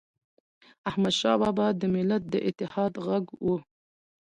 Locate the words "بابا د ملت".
1.41-2.23